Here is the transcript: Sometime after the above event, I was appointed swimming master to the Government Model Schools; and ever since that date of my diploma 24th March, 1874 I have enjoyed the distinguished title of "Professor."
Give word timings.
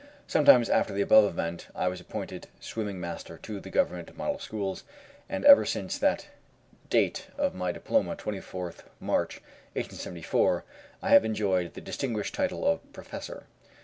Sometime 0.25 0.65
after 0.73 0.93
the 0.95 1.03
above 1.03 1.25
event, 1.25 1.67
I 1.75 1.87
was 1.87 2.01
appointed 2.01 2.47
swimming 2.59 2.99
master 2.99 3.37
to 3.37 3.59
the 3.59 3.69
Government 3.69 4.17
Model 4.17 4.39
Schools; 4.39 4.83
and 5.29 5.45
ever 5.45 5.63
since 5.63 5.95
that 5.99 6.25
date 6.89 7.27
of 7.37 7.53
my 7.53 7.71
diploma 7.71 8.15
24th 8.15 8.79
March, 8.99 9.35
1874 9.73 10.63
I 11.03 11.09
have 11.09 11.23
enjoyed 11.23 11.75
the 11.75 11.81
distinguished 11.81 12.33
title 12.33 12.65
of 12.65 12.81
"Professor." 12.93 13.43